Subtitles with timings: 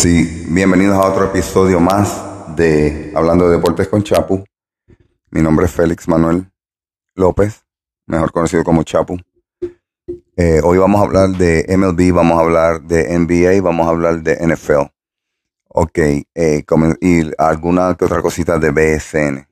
[0.00, 2.22] Sí, bienvenidos a otro episodio más
[2.54, 4.44] de Hablando de Deportes con Chapu.
[5.32, 6.48] Mi nombre es Félix Manuel
[7.16, 7.64] López,
[8.06, 9.18] mejor conocido como Chapu.
[10.36, 14.22] Eh, hoy vamos a hablar de MLB, vamos a hablar de NBA, vamos a hablar
[14.22, 14.86] de NFL.
[15.66, 16.64] Ok, eh,
[17.00, 19.48] y alguna que otra cosita de BSN,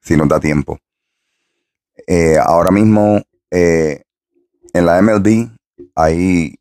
[0.00, 0.76] si nos da tiempo.
[2.04, 4.02] Eh, ahora mismo en
[4.72, 5.50] la MLB
[5.94, 6.58] hay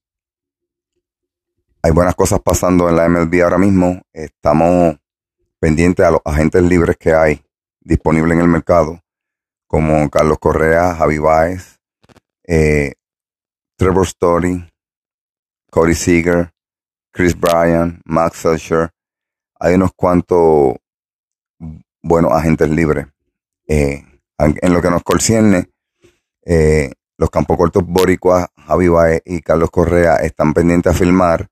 [1.85, 4.01] hay buenas cosas pasando en la MLB ahora mismo.
[4.13, 4.95] Estamos
[5.59, 7.43] pendientes a los agentes libres que hay
[7.81, 9.01] disponibles en el mercado,
[9.67, 11.81] como Carlos Correa, Javi Baez,
[12.45, 12.93] eh,
[13.75, 14.65] Trevor Story,
[15.69, 16.53] Cody Seager,
[17.11, 18.91] Chris Bryan, Max Scherzer.
[19.59, 20.75] Hay unos cuantos
[22.01, 23.07] buenos agentes libres.
[23.67, 24.05] Eh,
[24.37, 25.69] en lo que nos concierne,
[26.45, 31.49] eh, los campos cortos Boricua, Javi Baez y Carlos Correa están pendientes a filmar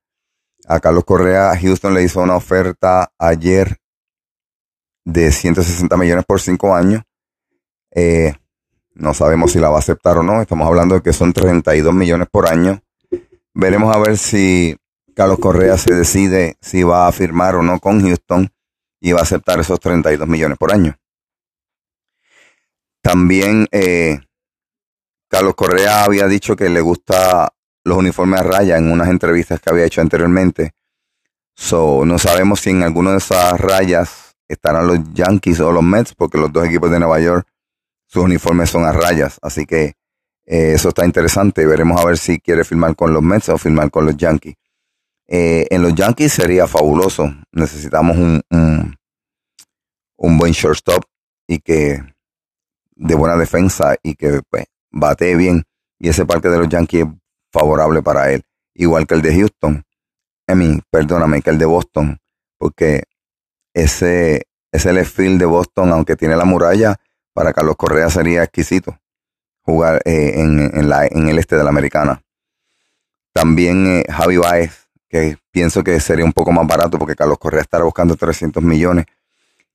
[0.67, 3.77] a Carlos Correa, Houston le hizo una oferta ayer
[5.05, 7.03] de 160 millones por cinco años.
[7.91, 8.34] Eh,
[8.93, 10.41] no sabemos si la va a aceptar o no.
[10.41, 12.81] Estamos hablando de que son 32 millones por año.
[13.53, 14.77] Veremos a ver si
[15.15, 18.49] Carlos Correa se decide si va a firmar o no con Houston
[18.99, 20.98] y va a aceptar esos 32 millones por año.
[23.01, 24.20] También eh,
[25.27, 27.51] Carlos Correa había dicho que le gusta
[27.84, 30.71] los uniformes a raya en unas entrevistas que había hecho anteriormente.
[31.55, 36.13] So, no sabemos si en alguna de esas rayas estarán los Yankees o los Mets,
[36.13, 37.48] porque los dos equipos de Nueva York,
[38.05, 39.37] sus uniformes son a rayas.
[39.41, 39.93] Así que
[40.46, 41.65] eh, eso está interesante.
[41.65, 44.55] Veremos a ver si quiere firmar con los Mets o firmar con los Yankees.
[45.27, 47.34] Eh, en los Yankees sería fabuloso.
[47.52, 48.41] Necesitamos un,
[50.18, 51.05] un, buen shortstop
[51.48, 52.04] y que
[52.96, 55.63] de buena defensa y que pues, bate bien.
[55.98, 57.05] Y ese parque de los Yankees
[57.52, 59.84] favorable para él, igual que el de Houston.
[60.48, 62.20] I mean, perdóname, que el de Boston,
[62.58, 63.04] porque
[63.74, 66.96] ese, ese left field de Boston, aunque tiene la muralla,
[67.34, 68.98] para Carlos Correa sería exquisito
[69.62, 72.22] jugar eh, en, la, en el este de la americana.
[73.34, 77.62] También eh, Javi Baez, que pienso que sería un poco más barato porque Carlos Correa
[77.62, 79.06] estará buscando 300 millones.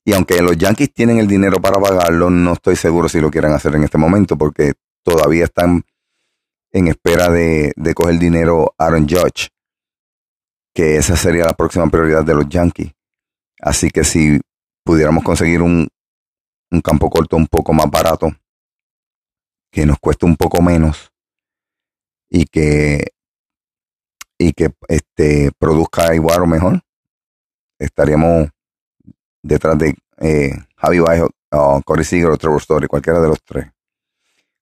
[0.03, 3.53] Y aunque los Yankees tienen el dinero para pagarlo, no estoy seguro si lo quieran
[3.53, 5.83] hacer en este momento porque todavía están
[6.77, 9.49] en espera de, de coger dinero Aaron Judge,
[10.75, 12.93] que esa sería la próxima prioridad de los Yankees.
[13.59, 14.39] Así que si
[14.83, 15.87] pudiéramos conseguir un,
[16.69, 18.29] un campo corto un poco más barato,
[19.71, 21.11] que nos cueste un poco menos
[22.29, 23.07] y que
[24.39, 26.79] y que este produzca igual o mejor,
[27.79, 28.49] estaríamos
[29.41, 33.67] detrás de eh, Javi Bajo, o Corey Seager o Trevor Story, cualquiera de los tres.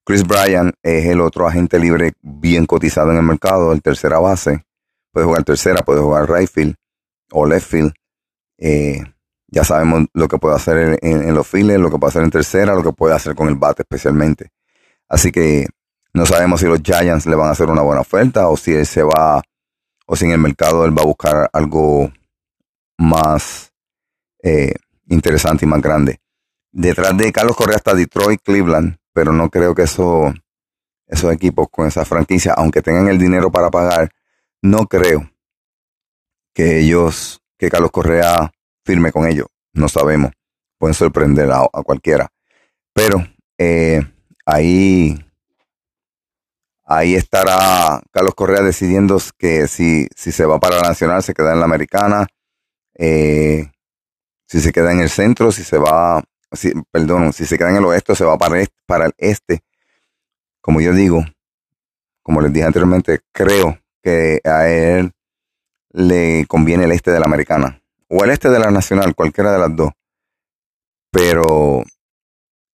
[0.05, 4.63] Chris Bryan es el otro agente libre bien cotizado en el mercado, el tercera base.
[5.11, 6.75] Puede jugar tercera, puede jugar right field
[7.31, 7.91] o left field.
[8.59, 9.03] Eh,
[9.47, 12.75] ya sabemos lo que puede hacer en, los files, lo que puede hacer en tercera,
[12.75, 14.51] lo que puede hacer con el bate especialmente.
[15.09, 15.67] Así que
[16.13, 18.85] no sabemos si los Giants le van a hacer una buena oferta o si él
[18.85, 19.41] se va,
[20.05, 22.11] o si en el mercado él va a buscar algo
[22.97, 23.71] más
[24.43, 24.75] eh,
[25.07, 26.19] interesante y más grande.
[26.71, 30.33] Detrás de Carlos Correa está Detroit, Cleveland, pero no creo que eso,
[31.07, 34.11] esos equipos con esa franquicia, aunque tengan el dinero para pagar,
[34.61, 35.31] no creo
[36.53, 38.51] que ellos, que Carlos Correa
[38.83, 39.47] firme con ellos.
[39.71, 40.31] No sabemos.
[40.77, 42.27] Pueden sorprender a, cualquiera.
[42.93, 43.25] Pero
[43.57, 44.01] eh,
[44.45, 45.17] ahí,
[46.83, 51.53] ahí estará Carlos Correa decidiendo que si, si se va para la nacional, se queda
[51.53, 52.27] en la americana.
[52.95, 53.71] Eh,
[54.45, 56.21] si se queda en el centro, si se va
[56.51, 59.63] si, perdón, si se queda en el oeste, se va para, este, para el este.
[60.61, 61.23] Como yo digo,
[62.23, 65.11] como les dije anteriormente, creo que a él
[65.91, 69.59] le conviene el este de la americana o el este de la nacional, cualquiera de
[69.59, 69.91] las dos.
[71.11, 71.83] Pero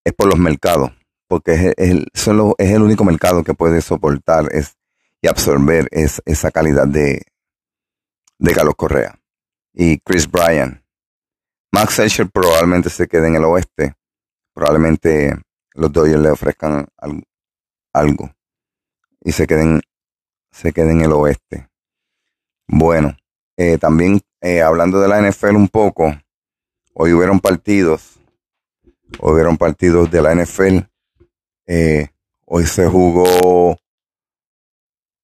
[0.03, 0.91] es por los mercados,
[1.27, 4.77] porque es, el, solo, es el único mercado que puede soportar es,
[5.21, 7.21] y absorber es, esa calidad de,
[8.39, 9.19] de Carlos Correa.
[9.73, 10.80] Y Chris Bryan,
[11.71, 13.93] Max Scherzer probablemente se quede en el oeste.
[14.53, 15.33] Probablemente
[15.73, 16.85] los Dodgers le ofrezcan
[17.93, 18.29] algo,
[19.21, 19.81] y se queden,
[20.51, 21.69] se queden en el oeste.
[22.67, 23.15] Bueno,
[23.57, 26.13] eh, también eh, hablando de la NFL un poco,
[26.93, 28.19] hoy hubieron partidos,
[29.19, 30.79] hoy hubieron partidos de la NFL.
[31.67, 32.09] Eh,
[32.45, 33.77] hoy se jugó,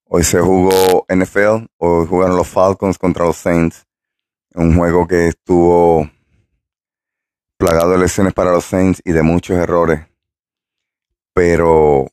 [0.06, 3.86] hoy se jugó NFL, hoy jugaron los Falcons contra los Saints.
[4.54, 6.10] Un juego que estuvo
[7.58, 10.06] plagado de lesiones para los Saints y de muchos errores.
[11.34, 12.08] Pero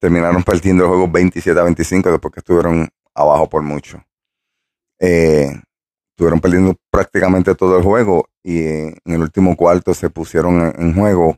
[0.00, 4.02] terminaron partiendo el juego 27 a 25 después que estuvieron abajo por mucho.
[4.98, 5.52] Eh,
[6.10, 11.36] estuvieron perdiendo prácticamente todo el juego y en el último cuarto se pusieron en, juego,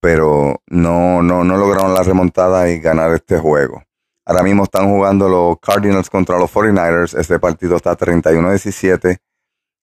[0.00, 3.82] pero no, no, no lograron la remontada y ganar este juego.
[4.24, 7.18] Ahora mismo están jugando los Cardinals contra los 49ers.
[7.18, 9.18] Ese partido está 31-17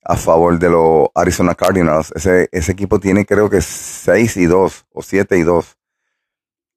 [0.09, 2.13] a favor de los Arizona Cardinals.
[2.15, 5.77] Ese, ese equipo tiene creo que 6 y 2 o 7 y 2.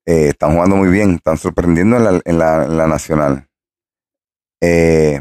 [0.06, 3.48] Eh, están jugando muy bien, están sorprendiendo en la, en la, nacional.
[4.60, 5.20] Eh,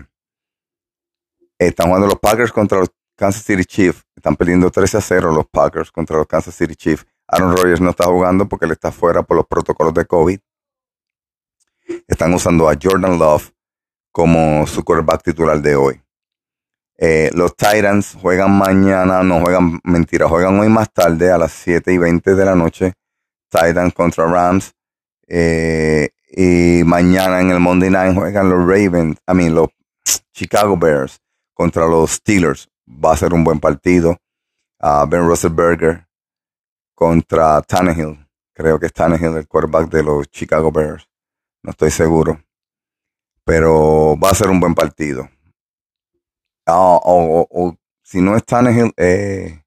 [1.60, 4.04] están jugando los Packers contra los Kansas City Chiefs.
[4.16, 7.06] Están perdiendo 13 a 0 los Packers contra los Kansas City Chiefs.
[7.28, 10.40] Aaron Rodgers no está jugando porque él está fuera por los protocolos de COVID.
[12.08, 13.52] Están usando a Jordan Love
[14.12, 16.02] como su quarterback titular de hoy.
[17.02, 21.94] Eh, los Titans juegan mañana, no juegan, mentira, juegan hoy más tarde a las 7
[21.94, 22.94] y 20 de la noche.
[23.50, 24.74] Titans contra Rams.
[25.26, 29.70] Eh, y mañana en el Monday Night juegan los Ravens, I mean, los
[30.34, 31.22] Chicago Bears
[31.54, 32.68] contra los Steelers.
[32.88, 34.18] Va a ser un buen partido.
[34.82, 36.06] Uh, ben Roethlisberger
[36.94, 38.28] contra Tannehill.
[38.54, 41.08] Creo que es Tannehill el quarterback de los Chicago Bears.
[41.64, 42.42] No estoy seguro.
[43.46, 45.30] Pero va a ser un buen partido.
[46.70, 49.64] Ah, o, si no es Tannehill, eh,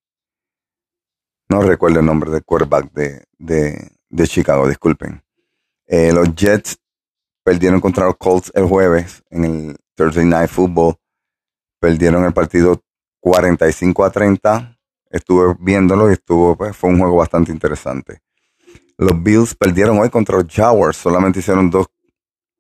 [1.49, 5.23] no recuerdo el nombre del quarterback de, de, Chicago, disculpen.
[5.87, 6.79] Eh, los Jets
[7.43, 10.97] perdieron contra los Colts el jueves en el Thursday Night Football
[11.83, 12.81] perdieron el partido
[13.19, 14.79] 45 a 30.
[15.11, 18.21] Estuve viéndolo y estuvo, pues, fue un juego bastante interesante.
[18.97, 20.97] Los Bills perdieron hoy contra los Jaguars.
[20.97, 21.89] Solamente hicieron dos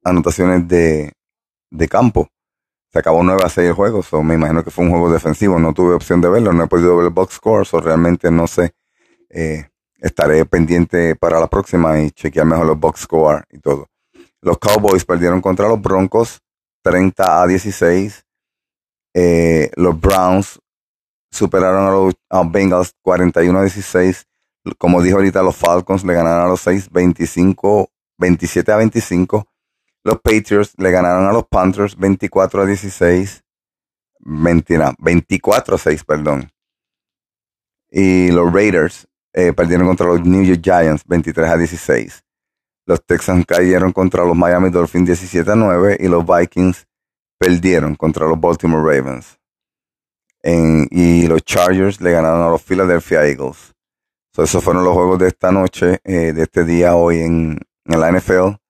[0.02, 1.12] anotaciones de,
[1.88, 2.28] campo.
[2.92, 4.02] Se acabó 9 a 6 el juego.
[4.02, 5.58] So me imagino que fue un juego defensivo.
[5.58, 6.52] No tuve opción de verlo.
[6.52, 7.66] No he podido ver el box score.
[7.66, 8.74] So realmente no sé.
[9.30, 9.66] Eh,
[9.98, 13.88] estaré pendiente para la próxima y chequear mejor los box score y todo.
[14.42, 16.42] Los Cowboys perdieron contra los Broncos
[16.82, 18.26] 30 a 16.
[19.14, 20.60] Eh, los Browns
[21.30, 24.26] superaron a los Bengals 41 a 16.
[24.78, 29.46] Como dijo ahorita, los Falcons le ganaron a los 6, 25, 27 a 25.
[30.04, 33.42] Los Patriots le ganaron a los Panthers 24 a 16.
[34.18, 36.50] 24 a 6, perdón.
[37.90, 42.24] Y los Raiders eh, perdieron contra los New York Giants 23 a 16.
[42.86, 46.86] Los Texans cayeron contra los Miami Dolphins 17 a 9 y los Vikings
[47.38, 49.38] perdieron contra los Baltimore Ravens.
[50.44, 53.72] y los Chargers le ganaron a los Philadelphia Eagles.
[54.36, 58.61] esos fueron los juegos de esta noche, eh, de este día hoy en, la NFL.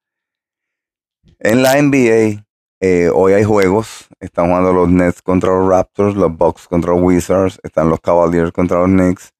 [1.45, 2.45] En la NBA,
[2.81, 4.07] eh, hoy hay juegos.
[4.21, 8.53] Están jugando los Nets contra los Raptors, los Bucks contra los Wizards, están los Cavaliers
[8.53, 9.33] contra los Knicks,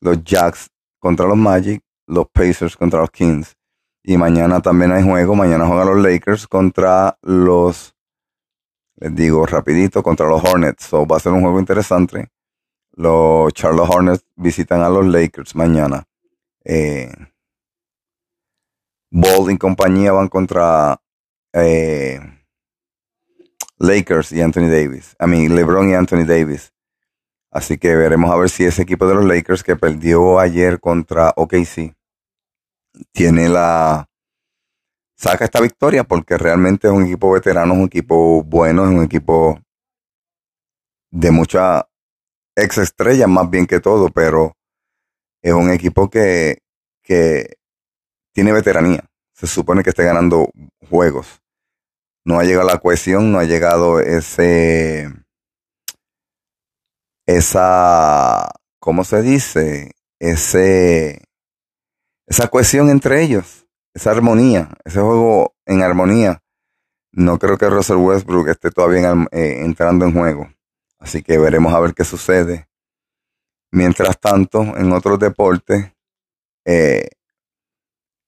[0.00, 3.54] los Jacks contra los Magic, los Pacers contra los Kings.
[4.02, 5.34] Y mañana también hay juego.
[5.34, 7.94] Mañana juegan los Lakers contra los
[8.96, 10.84] les digo rapidito, contra los Hornets.
[10.84, 12.28] So, va a ser un juego interesante.
[12.92, 16.04] Los Charlotte Hornets visitan a los Lakers mañana.
[16.64, 17.12] Eh,
[19.10, 20.98] Ball y compañía van contra
[21.52, 22.20] eh,
[23.78, 25.16] Lakers y Anthony Davis.
[25.18, 26.72] A mí, LeBron y Anthony Davis.
[27.50, 31.32] Así que veremos a ver si ese equipo de los Lakers que perdió ayer contra
[31.36, 31.94] OKC
[33.12, 34.08] tiene la
[35.16, 39.02] saca esta victoria porque realmente es un equipo veterano, es un equipo bueno, es un
[39.02, 39.60] equipo
[41.10, 41.88] de mucha
[42.54, 44.56] ex estrella más bien que todo, pero
[45.42, 46.58] es un equipo que,
[47.02, 47.56] que
[48.32, 49.04] tiene veteranía.
[49.32, 50.50] Se supone que esté ganando
[50.88, 51.39] juegos.
[52.24, 55.10] No ha llegado la cohesión, no ha llegado ese,
[57.26, 59.92] esa, ¿cómo se dice?
[60.18, 61.24] Ese,
[62.26, 63.60] esa cohesión entre ellos
[63.94, 66.42] esa armonía, ese juego en armonía.
[67.12, 70.48] No creo que Russell Westbrook esté todavía eh, entrando en juego.
[70.98, 72.68] Así que veremos a ver qué sucede.
[73.72, 75.92] Mientras tanto, en otros deportes,
[76.64, 77.08] eh,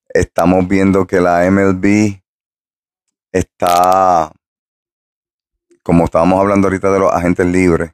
[0.08, 2.21] estamos viendo que la MLB
[3.32, 4.30] está,
[5.82, 7.92] como estábamos hablando ahorita de los agentes libres,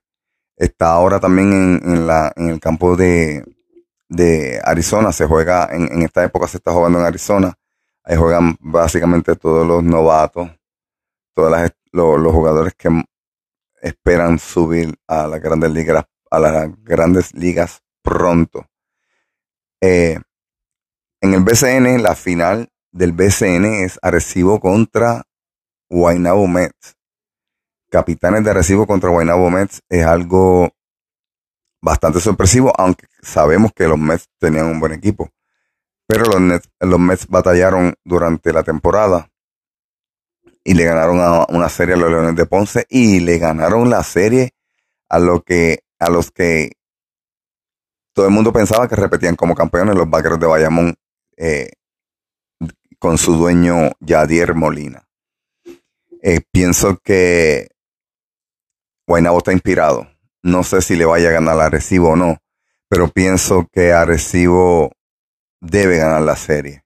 [0.57, 3.45] está ahora también en, la, en el campo de,
[4.09, 5.12] de Arizona.
[5.12, 7.54] Se juega, en, en, esta época se está jugando en Arizona.
[8.02, 10.50] Ahí juegan básicamente todos los novatos,
[11.35, 12.88] todos los, jugadores que
[13.80, 18.66] esperan subir a las grandes ligas, a las grandes ligas pronto.
[19.80, 20.18] Eh,
[21.21, 25.27] en el BCN, la final del BCN es Arecibo contra
[25.88, 26.97] Guaynabo Mets.
[27.90, 30.71] Capitanes de Arecibo contra Guaynabo Mets es algo
[31.80, 35.30] bastante sorpresivo, aunque sabemos que los Mets tenían un buen equipo.
[36.07, 39.30] Pero los, Nets, los Mets batallaron durante la temporada
[40.64, 44.02] y le ganaron a una serie a los Leones de Ponce y le ganaron la
[44.02, 44.52] serie
[45.09, 46.73] a lo que, a los que
[48.12, 50.95] todo el mundo pensaba que repetían como campeones los vaqueros de Bayamón
[51.37, 51.71] eh,
[52.99, 55.07] con su dueño Yadier Molina.
[56.22, 57.68] Eh, pienso que
[59.06, 60.08] Guaynabo está inspirado.
[60.42, 62.38] No sé si le vaya a ganar a Recibo o no,
[62.88, 64.92] pero pienso que Arecibo
[65.60, 66.84] debe ganar la serie.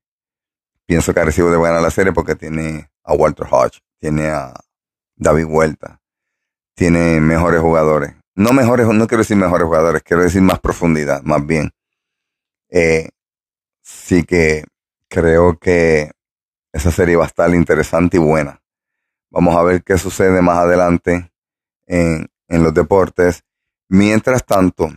[0.87, 4.55] Pienso que Arecibo debe ganar la serie porque tiene a Walter Hodge, tiene a
[5.17, 6.01] David Vuelta,
[6.75, 8.15] tiene mejores jugadores.
[8.35, 11.71] No mejores, no quiero decir mejores jugadores, quiero decir más profundidad, más bien.
[12.71, 13.11] Eh,
[13.83, 14.65] sí que
[15.09, 16.11] creo que
[16.73, 18.62] esa serie va a estar interesante y buena.
[19.35, 21.33] Vamos a ver qué sucede más adelante
[21.87, 23.43] en, en los deportes.
[23.89, 24.91] Mientras tanto,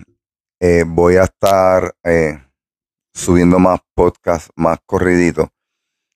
[0.60, 2.44] eh, voy a estar eh,
[3.14, 5.48] subiendo más podcasts, más corriditos.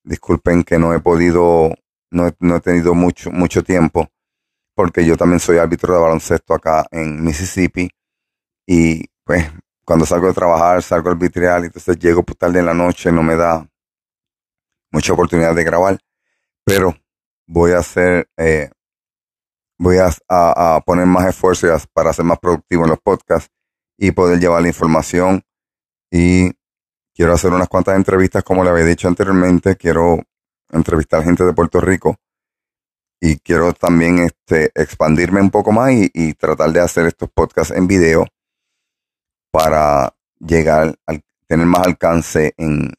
[0.03, 1.73] Disculpen que no he podido,
[2.11, 4.09] no he, no he tenido mucho, mucho tiempo,
[4.75, 7.89] porque yo también soy árbitro de baloncesto acá en Mississippi.
[8.67, 9.49] Y pues
[9.85, 13.37] cuando salgo de trabajar, salgo al vitreal, entonces llego tarde en la noche, no me
[13.37, 13.65] da
[14.91, 15.97] mucha oportunidad de grabar,
[16.65, 16.93] pero
[17.49, 18.69] voy a hacer, eh,
[19.77, 23.49] voy a, poner más esfuerzo para ser más productivo en los podcasts
[23.97, 25.41] y poder llevar la información.
[26.11, 26.51] Y
[27.13, 30.19] quiero hacer unas cuantas entrevistas, como le había dicho anteriormente, quiero
[30.71, 32.17] entrevistar gente de Puerto Rico
[33.19, 37.87] y quiero también este, expandirme un poco más y, tratar de hacer estos podcasts en
[37.87, 38.27] video
[39.51, 42.93] para llegar al tener más alcance en,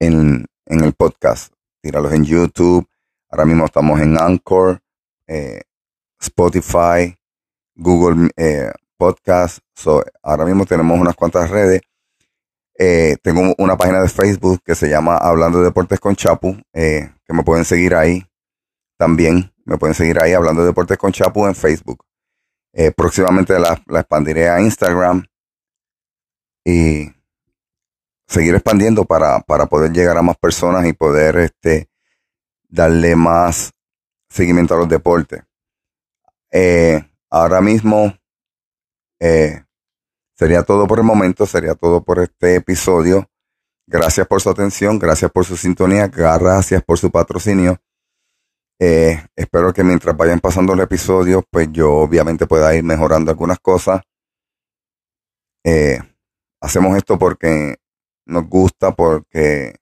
[0.00, 1.52] en, en el podcast.
[1.80, 2.86] Tíralo en YouTube.
[3.28, 4.80] Ahora mismo estamos en Anchor,
[5.26, 5.62] eh,
[6.20, 7.16] Spotify,
[7.74, 9.58] Google eh, Podcast.
[10.22, 11.80] Ahora mismo tenemos unas cuantas redes.
[12.78, 17.32] Eh, tengo una página de Facebook que se llama Hablando de Deportes con Chapu, que
[17.32, 18.24] me pueden seguir ahí
[18.96, 19.52] también.
[19.64, 22.04] Me pueden seguir ahí Hablando de Deportes con Chapu en Facebook.
[22.96, 25.24] próximamente la, la expandiré a Instagram.
[26.64, 27.12] Y
[28.28, 31.88] seguir expandiendo para, para poder llegar a más personas y poder este,
[32.76, 33.72] darle más
[34.28, 35.42] seguimiento a los deportes.
[36.52, 38.14] Eh, ahora mismo
[39.18, 39.64] eh,
[40.34, 43.28] sería todo por el momento, sería todo por este episodio.
[43.86, 47.78] Gracias por su atención, gracias por su sintonía, gracias por su patrocinio.
[48.78, 53.58] Eh, espero que mientras vayan pasando los episodios, pues yo obviamente pueda ir mejorando algunas
[53.58, 54.02] cosas.
[56.60, 57.76] hacemos esto porque
[58.26, 59.76] nos gusta porque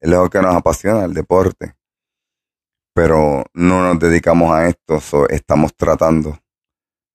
[0.00, 1.79] es lo que nos apasiona, el deporte.
[2.94, 6.38] Pero no nos dedicamos a esto, estamos tratando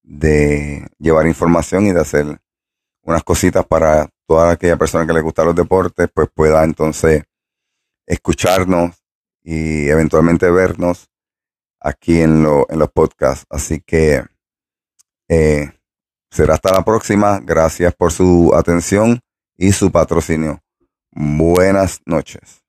[0.04, 2.40] de llevar información y de hacer
[3.02, 7.24] unas cositas para toda aquella persona que le gusta los deportes, pues pueda entonces
[8.06, 8.96] escucharnos
[9.44, 11.08] y eventualmente vernos
[11.80, 13.46] aquí en, los podcasts.
[13.50, 14.24] Así que
[15.30, 15.72] eh,
[16.32, 17.40] será hasta la próxima.
[17.40, 19.20] Gracias por su atención
[19.56, 20.62] y su patrocinio.
[21.12, 22.65] Buenas noches.